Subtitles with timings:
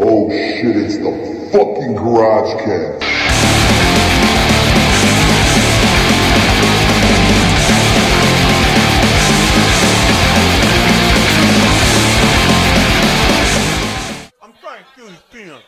[0.00, 3.04] Oh shit, it's the fucking Garage Cast.
[14.42, 15.64] I'm trying to chew these peanuts.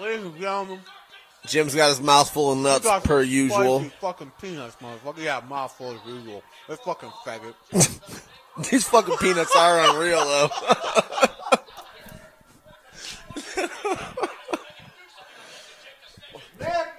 [0.00, 0.80] Ladies and gentlemen,
[1.46, 3.80] Jim's got his mouth full of nuts got per some usual.
[4.00, 5.18] fucking peanuts, motherfucker.
[5.18, 6.42] Yeah, mouthful as usual.
[6.68, 7.54] This fucking faggot.
[8.70, 10.50] These fucking peanuts are unreal though.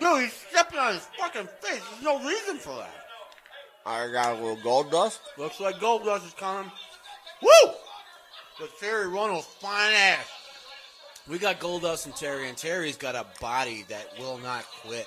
[0.00, 1.80] Dude, he's stepping on his fucking face.
[1.90, 2.94] There's no reason for that.
[3.86, 5.20] I got a little gold dust.
[5.38, 6.70] Looks like Goldust is coming.
[7.42, 7.72] Woo!
[8.58, 10.26] But Terri Runnels, fine ass.
[11.28, 15.06] We got Goldust and Terri, and Terri's got a body that will not quit.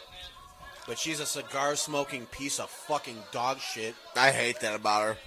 [0.87, 3.95] But she's a cigar smoking piece of fucking dog shit.
[4.15, 5.17] I hate that about her.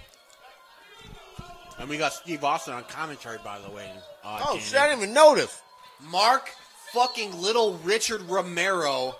[1.79, 3.89] And we got Steve Austin on commentary, by the way.
[4.23, 4.59] Uh, Oh Danny.
[4.61, 4.79] shit!
[4.79, 5.61] I didn't even notice.
[6.11, 6.49] Mark
[6.93, 9.15] fucking little Richard Romero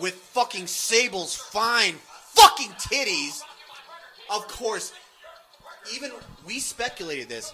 [0.00, 1.94] with fucking Sable's fine
[2.32, 3.42] fucking titties.
[4.30, 4.92] Of course,
[5.94, 6.10] even
[6.46, 7.52] we speculated this.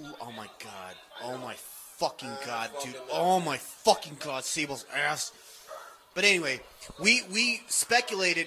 [0.00, 0.94] Ooh, Oh my god.
[1.24, 2.94] Oh my fucking god, dude.
[3.12, 5.32] Oh my fucking god, Sable's ass.
[6.14, 6.60] But anyway,
[7.00, 8.46] we we speculated.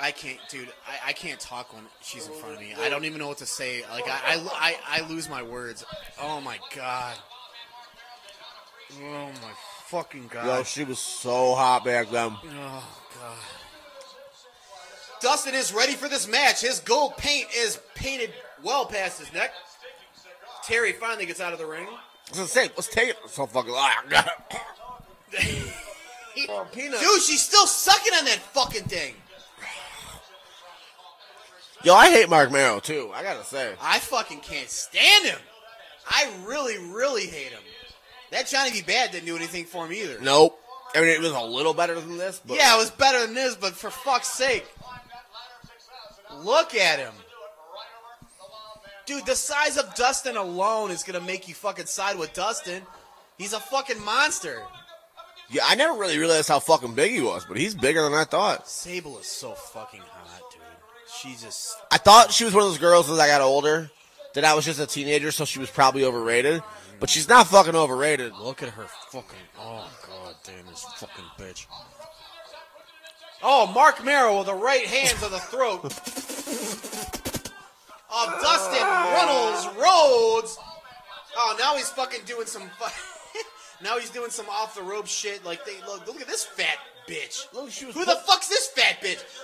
[0.00, 0.68] I can't, dude.
[0.86, 2.72] I, I can't talk when she's in front of me.
[2.80, 3.82] I don't even know what to say.
[3.90, 5.84] Like I I, I, I lose my words.
[6.20, 7.16] Oh my god.
[9.02, 9.52] Oh my
[9.88, 10.46] fucking god.
[10.46, 12.36] Yo, she was so hot back then.
[12.44, 12.84] Oh
[13.18, 13.38] god.
[15.20, 16.60] Dustin is ready for this match.
[16.60, 19.52] His gold paint is painted well past his neck.
[20.64, 21.86] Terri finally gets out of the ring.
[21.88, 23.16] I was gonna say, let's take it.
[23.26, 23.72] So fucking.
[23.74, 24.28] Ah, I got
[25.32, 25.72] it.
[26.48, 26.64] Oh.
[26.72, 29.16] Dude, she's still sucking on that fucking thing.
[31.82, 33.10] Yo, I hate Mark Mero too.
[33.12, 33.74] I gotta say.
[33.82, 35.38] I fucking can't stand him.
[36.06, 37.60] I really, really hate him.
[38.30, 38.82] That Johnny B.
[38.82, 40.20] Badd didn't do anything for him either.
[40.20, 40.58] Nope.
[40.94, 43.34] I mean, it was a little better than this, but Yeah, it was better than
[43.34, 44.66] this, but for fuck's sake.
[46.42, 47.12] Look at him.
[49.06, 52.82] Dude, the size of Dustin alone is gonna make you fucking side with Dustin.
[53.38, 54.62] He's a fucking monster.
[55.50, 58.24] yeah, I never really realized how fucking big he was, but he's bigger than I
[58.24, 58.68] thought.
[58.68, 60.60] Sable is so fucking hot, dude.
[61.22, 63.90] She just I thought she was one of those girls as I got older
[64.34, 66.62] that I was just a teenager, so she was probably overrated.
[67.00, 68.32] But she's not fucking overrated.
[68.34, 71.66] look at her fucking oh god damn this fucking bitch.
[73.42, 75.92] Oh, Mark Mero with the right hand to the throat of
[78.40, 80.58] Dustin Runnels Rhodes.
[81.36, 82.62] Oh, now he's fucking doing some.
[82.62, 83.40] Fu-
[83.84, 85.44] now he's doing some off the rope shit.
[85.44, 86.04] Like they look.
[86.08, 86.78] Look at this fat
[87.08, 87.46] bitch.
[87.54, 88.68] Look, Who the fuck's this?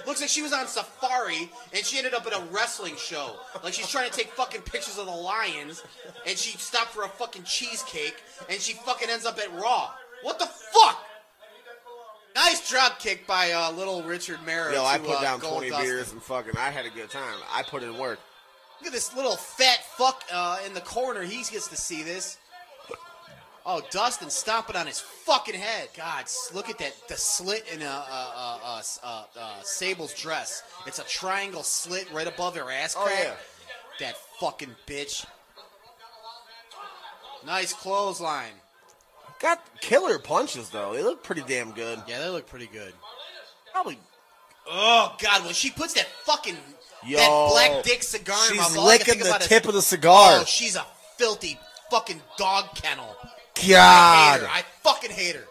[0.06, 3.37] Looks like she was on safari and she ended up at a wrestling show.
[3.62, 5.82] Like she's trying to take fucking pictures of the lions,
[6.26, 8.16] and she stopped for a fucking cheesecake,
[8.48, 9.91] and she fucking ends up at Raw.
[10.22, 10.98] What the fuck?
[12.34, 14.75] Nice drop kick by uh, little Richard Merritt.
[14.75, 15.87] Yo, I put uh, down Gold 20 Dustin.
[15.87, 17.38] beers and fucking, I had a good time.
[17.53, 18.19] I put in work.
[18.81, 21.22] Look at this little fat fuck uh, in the corner.
[21.22, 22.38] He gets to see this.
[23.66, 25.88] Oh, Dustin stomping on his fucking head.
[25.97, 26.92] God, look at that.
[27.08, 30.62] The slit in uh, s- uh, uh, Sable's dress.
[30.86, 33.19] It's a triangle slit right above her ass Oh, crack.
[33.24, 33.34] yeah.
[34.00, 35.24] That fucking bitch.
[37.47, 38.53] Nice clothesline.
[39.41, 40.94] Got killer punches, though.
[40.94, 42.00] They look pretty damn good.
[42.06, 42.92] Yeah, they look pretty good.
[43.72, 43.98] Probably.
[44.66, 46.56] Oh, God, when she puts that fucking
[47.06, 49.66] Yo, that black dick cigar in my mouth, all I can licking the is- tip
[49.66, 50.41] of the cigar.
[50.41, 50.84] Oh, she's a
[51.19, 51.58] filthy
[51.91, 53.14] fucking dog kennel.
[53.54, 54.41] God.
[54.41, 54.47] her.
[54.48, 55.44] I fucking hate her.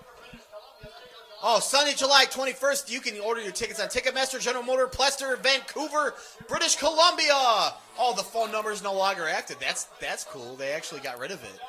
[1.45, 6.13] Oh, Sunday, July 21st, you can order your tickets on Ticketmaster, General Motors Place, Vancouver,
[6.47, 7.33] British Columbia.
[7.99, 9.57] Oh, the phone number is no longer active.
[9.59, 10.55] That's that's cool.
[10.55, 11.59] They actually got rid of it.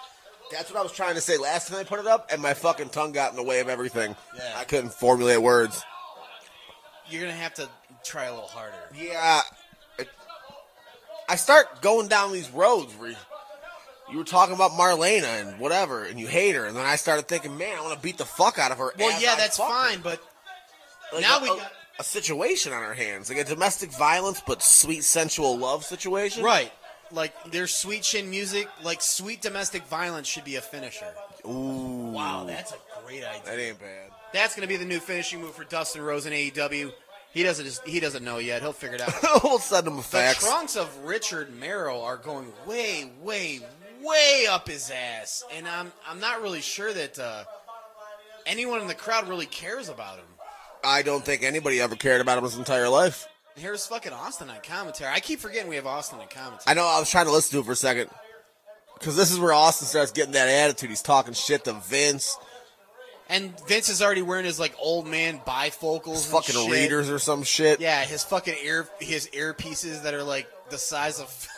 [0.52, 2.54] That's what I was trying to say last time I put it up, and my
[2.54, 4.14] fucking tongue got in the way of everything.
[4.36, 4.54] Yeah.
[4.56, 5.82] I couldn't formulate words.
[7.10, 7.68] You're gonna have to
[8.04, 8.76] try a little harder.
[8.96, 9.40] Yeah.
[9.98, 10.08] It,
[11.28, 13.16] I start going down these roads where
[14.10, 17.26] you, were talking about Marlena and whatever, and you hate her, and then I started
[17.28, 18.92] thinking, man, I want to beat the fuck out of her.
[18.98, 19.88] Well, yeah, I that's fuck her.
[19.90, 20.20] fine, but
[21.12, 24.62] Like now a, we got- a situation on our hands, like a domestic violence but
[24.62, 26.42] sweet sensual love situation.
[26.42, 26.72] right,
[27.12, 31.06] like there's sweet chin music, like sweet domestic violence should be a finisher.
[31.46, 32.10] Ooh.
[32.12, 32.76] Wow, that's a
[33.06, 33.42] great idea.
[33.44, 34.10] that ain't bad.
[34.32, 36.90] That's going to be the new finishing move for Dustin Rhodes in AEW.
[37.32, 38.62] He doesn't he doesn't know yet.
[38.62, 39.12] He'll figure it out.
[39.44, 40.40] we'll send him a fax.
[40.42, 43.60] the trunks of Richard Merrill are going way, way,
[44.04, 47.44] way up his ass, and I'm I'm not really sure that uh,
[48.46, 50.26] anyone in the crowd really cares about him.
[50.82, 53.26] I don't think anybody ever cared about him his entire life.
[53.56, 55.10] Here's fucking Austin on commentary.
[55.12, 56.62] I keep forgetting we have Austin on commentary.
[56.66, 56.84] I know.
[56.86, 58.10] I was trying to listen to it for a second.
[58.98, 60.88] Because this is where Austin starts getting that attitude.
[60.90, 62.36] He's talking shit to Vince,
[63.28, 66.70] And Vince is already wearing his like old man bifocals, his fucking shit.
[66.70, 67.80] readers or some shit.
[67.80, 71.48] Yeah, his fucking ear, his earpieces that are like the size of.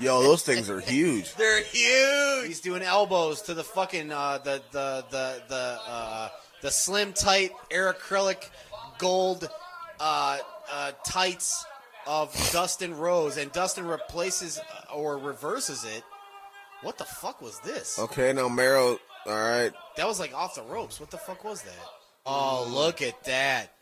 [0.00, 1.34] Yo, those things are huge.
[1.36, 2.46] They're huge.
[2.46, 6.28] He's doing elbows to the fucking uh, the the the the uh,
[6.62, 8.50] the slim tight air acrylic
[8.98, 9.48] gold
[10.00, 10.38] uh,
[10.70, 11.64] uh, tights
[12.06, 16.02] of Dustin Rhodes, and Dustin replaces uh, or reverses it.
[16.82, 17.98] What the fuck was this?
[17.98, 18.98] Okay, now Mero.
[19.26, 19.72] All right.
[19.96, 21.00] That was like off the ropes.
[21.00, 21.74] What the fuck was that?
[22.24, 23.72] Oh, look at that.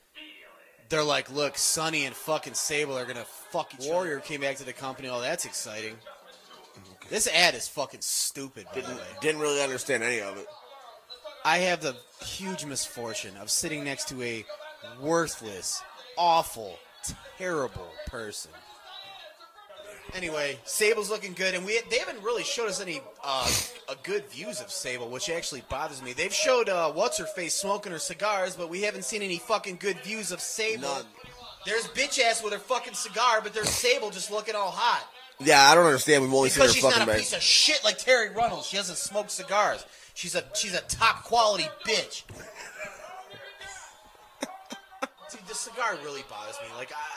[0.88, 4.64] They're like, look, Sunny and fucking Sable are gonna fuck each Warrior came back to
[4.64, 5.08] the company.
[5.08, 5.96] Oh, that's exciting.
[7.08, 9.02] This ad is fucking stupid, by Didn't, way.
[9.20, 10.46] didn't really understand any of it.
[11.44, 14.44] I have the huge misfortune of sitting next to a
[15.00, 15.82] worthless,
[16.16, 16.78] awful,
[17.38, 18.50] terrible person.
[20.12, 23.50] Anyway, Sable's looking good, and we they haven't really showed us any uh,
[23.88, 26.12] a good views of Sable, which actually bothers me.
[26.12, 29.76] They've showed uh, what's her face smoking her cigars, but we haven't seen any fucking
[29.80, 30.82] good views of Sable.
[30.82, 31.04] None.
[31.66, 35.08] There's bitch ass with her fucking cigar, but there's Sable just looking all hot
[35.40, 36.22] Yeah, I don't understand.
[36.22, 38.66] We've only because seen she's her not a piece of shit like Terri Runnels.
[38.66, 39.84] She doesn't smoke cigars.
[40.12, 42.24] She's a she's a top quality bitch.
[45.30, 46.68] Dude, the cigar really bothers me.
[46.76, 47.14] Like I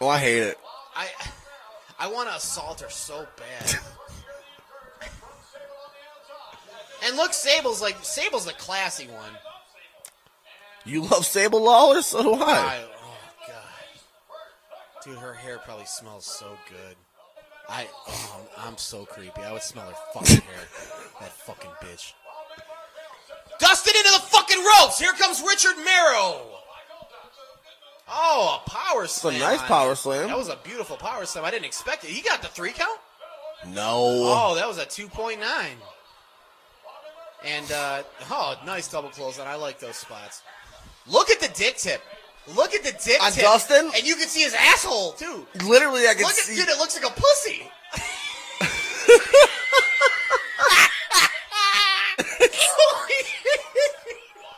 [0.00, 0.58] Oh, I hate it.
[0.96, 1.06] I
[1.98, 3.78] I, want to assault her so bad.
[7.04, 9.32] and look, Sable's like Sable's the classy one.
[10.84, 12.38] You love Sable Lawler, so do I.
[12.44, 16.96] I, oh god, dude, her hair probably smells so good.
[17.68, 19.42] I, oh, I'm so creepy.
[19.42, 20.68] I would smell her fucking hair.
[21.20, 22.12] That fucking bitch.
[23.58, 24.98] Dusted into the fucking ropes.
[24.98, 26.61] Here comes Richard Mero.
[28.14, 29.38] Oh, a power slam.
[29.40, 30.28] nice on power slam.
[30.28, 31.44] That was a beautiful power slam.
[31.46, 32.10] I didn't expect it.
[32.10, 33.00] He got the three count.
[33.68, 33.94] No.
[33.96, 35.38] Oh, that was a 2.9.
[37.44, 39.46] And, uh, oh, nice double close on.
[39.46, 40.42] I like those spots.
[41.06, 42.02] Look at the dick tip.
[42.54, 43.42] Look at the dick On tip.
[43.44, 43.90] Dustin?
[43.96, 45.46] And you can see his asshole, too.
[45.64, 46.56] Literally, I can Look at, see.
[46.56, 47.70] dude, it looks like a pussy.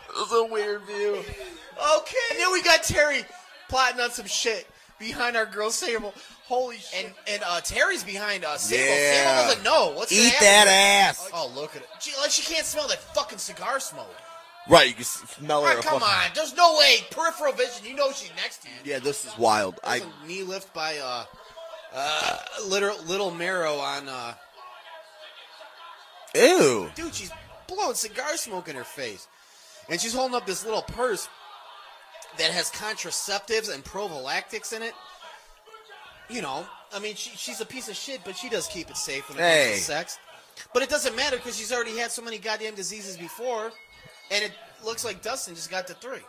[0.08, 1.14] It was a weird view.
[1.16, 2.16] Okay.
[2.30, 3.24] And then we got Terri
[3.68, 4.66] plotting on some shit
[4.98, 6.14] behind our girl Sable.
[6.46, 7.06] Holy shit.
[7.06, 8.62] And, and uh, Terri's behind us.
[8.62, 8.84] Sable.
[8.84, 9.38] Yeah.
[9.38, 9.92] Sable doesn't know.
[9.96, 11.30] What's gonna Eat that ass.
[11.32, 11.88] Oh, look at it.
[12.00, 14.14] She, like, she can't smell that fucking cigar smoke.
[14.68, 15.74] Right, you can smell her.
[15.74, 16.30] Right, come fucking- on.
[16.34, 16.98] There's no way.
[17.10, 17.86] Peripheral vision.
[17.86, 18.74] You know she's next to you.
[18.92, 19.78] Yeah, this is wild.
[19.84, 21.24] I There's a knee lift by uh,
[21.94, 24.08] uh, little, little Mero on.
[24.08, 24.34] Uh,
[26.34, 26.90] ew.
[26.94, 27.30] dude, she's
[27.68, 29.28] blowing cigar smoke in her face.
[29.88, 31.28] And she's holding up this little purse
[32.38, 34.92] that has contraceptives and prophylactics in it.
[36.28, 38.96] You know, I mean, she, she's a piece of shit, but she does keep it
[38.96, 39.64] safe when it Hey.
[39.70, 40.18] comes to sex.
[40.72, 43.72] But it doesn't matter because she's already had so many goddamn diseases before,
[44.30, 44.52] and it
[44.84, 46.20] looks like Dustin just got the three.